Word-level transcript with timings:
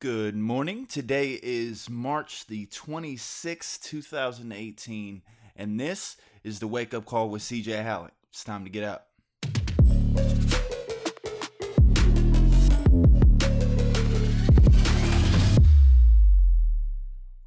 Good 0.00 0.34
morning. 0.34 0.86
Today 0.86 1.38
is 1.42 1.90
March 1.90 2.46
the 2.46 2.64
26th, 2.68 3.82
2018, 3.82 5.20
and 5.54 5.78
this 5.78 6.16
is 6.42 6.58
the 6.58 6.66
wake 6.66 6.94
up 6.94 7.04
call 7.04 7.28
with 7.28 7.42
CJ 7.42 7.82
Hallock. 7.82 8.14
It's 8.30 8.42
time 8.42 8.64
to 8.64 8.70
get 8.70 8.82
up. 8.82 9.08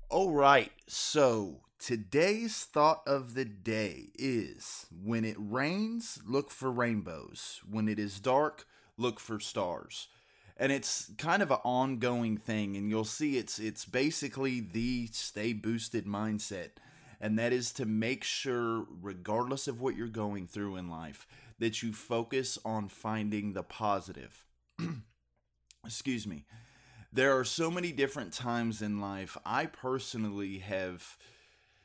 All 0.09 0.31
right, 0.31 0.71
so 0.87 1.61
today's 1.79 2.65
thought 2.65 3.01
of 3.07 3.33
the 3.33 3.45
day 3.45 4.09
is 4.13 4.85
when 5.03 5.25
it 5.25 5.37
rains, 5.39 6.19
look 6.23 6.51
for 6.51 6.71
rainbows. 6.71 7.61
When 7.67 7.89
it 7.89 7.97
is 7.97 8.19
dark, 8.19 8.67
look 8.95 9.19
for 9.19 9.39
stars 9.39 10.07
and 10.57 10.71
it's 10.71 11.11
kind 11.17 11.41
of 11.41 11.51
an 11.51 11.57
ongoing 11.63 12.37
thing 12.37 12.75
and 12.75 12.89
you'll 12.89 13.03
see 13.03 13.37
it's 13.37 13.59
it's 13.59 13.85
basically 13.85 14.59
the 14.59 15.07
stay 15.11 15.53
boosted 15.53 16.05
mindset 16.05 16.69
and 17.19 17.39
that 17.39 17.53
is 17.53 17.71
to 17.71 17.85
make 17.85 18.23
sure 18.23 18.85
regardless 19.01 19.67
of 19.67 19.81
what 19.81 19.95
you're 19.95 20.07
going 20.07 20.47
through 20.47 20.75
in 20.75 20.89
life 20.89 21.27
that 21.59 21.81
you 21.81 21.91
focus 21.91 22.57
on 22.65 22.87
finding 22.87 23.53
the 23.53 23.63
positive 23.63 24.45
excuse 25.85 26.27
me 26.27 26.45
there 27.11 27.37
are 27.37 27.43
so 27.43 27.69
many 27.69 27.91
different 27.91 28.33
times 28.33 28.81
in 28.81 28.99
life 28.99 29.37
i 29.45 29.65
personally 29.65 30.59
have 30.59 31.17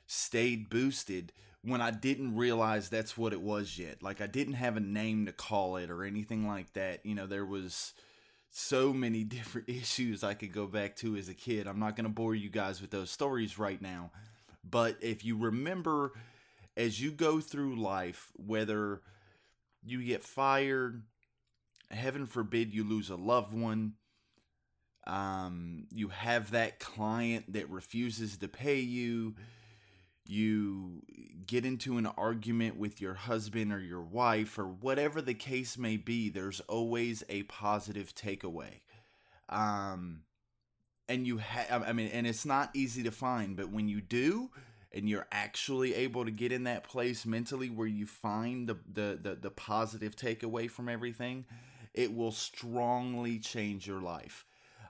stayed 0.07 0.71
boosted 0.71 1.33
when 1.63 1.81
I 1.81 1.91
didn't 1.91 2.37
realize 2.37 2.89
that's 2.89 3.19
what 3.19 3.33
it 3.33 3.41
was 3.41 3.79
yet. 3.79 4.03
Like 4.03 4.21
I 4.21 4.27
didn't 4.27 4.55
have 4.55 4.77
a 4.77 4.81
name 4.81 5.27
to 5.27 5.33
call 5.33 5.77
it 5.77 5.91
or 5.91 6.05
anything 6.05 6.47
like 6.47 6.73
that. 6.75 7.05
You 7.05 7.15
know, 7.15 7.27
there 7.27 7.45
was 7.45 7.95
so 8.51 8.93
many 8.93 9.25
different 9.25 9.69
issues 9.71 10.25
I 10.25 10.35
could 10.35 10.53
go 10.53 10.67
back 10.67 10.97
to 10.97 11.17
as 11.17 11.29
a 11.29 11.35
kid. 11.35 11.67
I'm 11.67 11.81
not 11.81 11.97
going 11.97 12.05
to 12.05 12.11
bore 12.13 12.35
you 12.35 12.51
guys 12.51 12.81
with 12.81 12.91
those 12.91 13.11
stories 13.11 13.59
right 13.59 13.81
now. 13.81 14.11
But 14.69 14.97
if 15.01 15.25
you 15.25 15.37
remember, 15.37 16.13
as 16.77 17.01
you 17.01 17.11
go 17.11 17.41
through 17.41 17.77
life, 17.77 18.31
whether 18.37 19.03
you 19.83 20.03
get 20.03 20.23
fired, 20.23 21.03
heaven 21.91 22.27
forbid 22.27 22.75
you 22.75 22.85
lose 22.85 23.11
a 23.11 23.17
loved 23.17 23.55
one, 23.55 23.95
um, 25.07 25.87
you 25.91 26.09
have 26.09 26.51
that 26.51 26.79
client 26.79 27.53
that 27.55 27.71
refuses 27.71 28.37
to 28.39 28.49
pay 28.49 28.81
you, 28.81 29.37
you 30.27 31.03
get 31.49 31.65
into 31.65 31.99
an 31.99 32.07
argument 32.07 32.77
with 32.77 33.01
your 33.01 33.15
husband 33.15 33.73
or 33.73 33.81
your 33.81 34.03
wife 34.03 34.59
or 34.59 34.67
whatever 34.67 35.21
the 35.21 35.35
case 35.35 35.77
may 35.77 35.97
be, 35.97 36.29
there's 36.29 36.61
always 36.61 37.25
a 37.29 37.43
positive 37.45 38.15
takeaway. 38.15 38.83
Um, 39.49 40.21
and 41.09 41.27
you 41.27 41.39
have, 41.39 41.83
I 41.83 41.93
mean, 41.93 42.11
and 42.13 42.27
it's 42.27 42.47
not 42.47 42.71
easy 42.75 43.03
to 43.03 43.11
find, 43.11 43.57
but 43.57 43.71
when 43.71 43.89
you 43.89 44.01
do, 44.01 44.51
and 44.93 45.09
you're 45.09 45.27
actually 45.33 45.95
able 45.95 46.25
to 46.25 46.31
get 46.31 46.53
in 46.53 46.65
that 46.65 46.85
place 46.85 47.27
mentally 47.27 47.71
where 47.71 47.87
you 47.87 48.07
find 48.07 48.69
the, 48.69 48.77
the, 48.93 49.19
the, 49.21 49.35
the 49.35 49.51
positive 49.51 50.17
takeaway 50.17 50.71
from 50.71 50.89
everything, 50.89 51.47
it 51.95 52.15
will 52.15 52.33
strongly 52.33 53.39
change 53.39 53.87
your 53.87 54.01
life. 54.01 54.45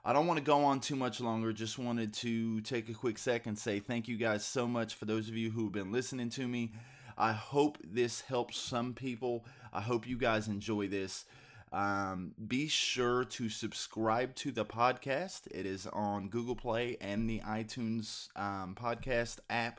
I 0.09 0.14
don't 0.14 0.27
want 0.27 0.39
to 0.39 0.42
go 0.42 0.64
on 0.64 0.81
too 0.81 0.97
much 0.97 1.20
longer. 1.20 1.53
Just 1.53 1.78
wanted 1.78 2.14
to 2.14 2.62
take 2.62 2.89
a 2.89 2.95
quick 2.95 3.19
second 3.19 3.56
say 3.56 3.78
thank 3.78 4.09
you 4.09 4.17
guys 4.17 4.42
so 4.42 4.67
much 4.67 4.95
for 4.95 5.05
those 5.05 5.28
of 5.28 5.37
you 5.37 5.51
who 5.51 5.64
have 5.64 5.73
been 5.73 5.92
listening 5.92 6.31
to 6.31 6.48
me. 6.48 6.73
I 7.19 7.33
hope 7.33 7.77
this 7.84 8.23
helps 8.23 8.56
some 8.56 8.95
people. 8.95 9.45
I 9.70 9.83
hope 9.83 10.09
you 10.09 10.17
guys 10.17 10.48
enjoy 10.48 10.89
this. 10.89 11.27
Um, 11.75 12.33
be 12.47 12.69
sure 12.69 13.25
to 13.25 13.51
subscribe 13.51 14.34
to 14.36 14.51
the 14.51 14.64
podcast. 14.64 15.47
It 15.51 15.67
is 15.67 15.86
on 15.86 16.31
Google 16.31 16.56
Play 16.56 16.97
and 17.03 17.29
the 17.29 17.41
iTunes 17.41 18.29
um, 18.34 18.75
podcast 18.81 19.41
app. 19.51 19.79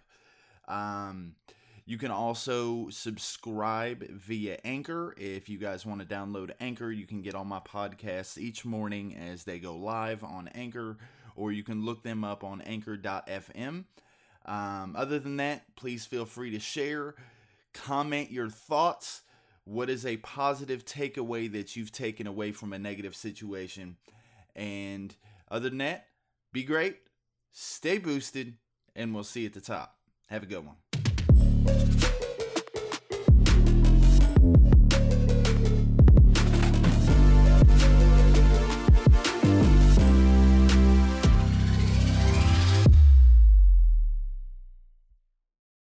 Um, 0.67 1.33
you 1.89 1.97
can 1.97 2.11
also 2.11 2.87
subscribe 2.91 4.07
via 4.11 4.59
Anchor. 4.63 5.15
If 5.17 5.49
you 5.49 5.57
guys 5.57 5.87
want 5.87 6.01
to 6.01 6.05
download 6.05 6.51
Anchor, 6.59 6.91
you 6.91 7.07
can 7.07 7.23
get 7.23 7.33
all 7.33 7.45
my 7.45 7.61
podcasts 7.61 8.37
each 8.37 8.63
morning 8.63 9.15
as 9.15 9.43
they 9.43 9.57
go 9.57 9.75
live 9.75 10.23
on 10.23 10.49
Anchor, 10.49 10.99
or 11.35 11.51
you 11.51 11.63
can 11.63 11.83
look 11.83 12.03
them 12.03 12.23
up 12.23 12.43
on 12.43 12.61
anchor.fm. 12.61 13.85
Um, 14.45 14.95
other 14.95 15.17
than 15.17 15.37
that, 15.37 15.63
please 15.75 16.05
feel 16.05 16.25
free 16.25 16.51
to 16.51 16.59
share, 16.59 17.15
comment 17.73 18.29
your 18.29 18.49
thoughts. 18.49 19.23
What 19.63 19.89
is 19.89 20.05
a 20.05 20.17
positive 20.17 20.85
takeaway 20.85 21.51
that 21.53 21.75
you've 21.75 21.91
taken 21.91 22.27
away 22.27 22.51
from 22.51 22.71
a 22.71 22.77
negative 22.77 23.15
situation? 23.15 23.97
And 24.55 25.15
other 25.49 25.69
than 25.69 25.79
that, 25.79 26.05
be 26.53 26.61
great, 26.61 26.97
stay 27.51 27.97
boosted, 27.97 28.57
and 28.95 29.15
we'll 29.15 29.23
see 29.23 29.41
you 29.41 29.47
at 29.47 29.53
the 29.53 29.61
top. 29.61 29.95
Have 30.27 30.43
a 30.43 30.45
good 30.45 30.63
one. 30.63 30.75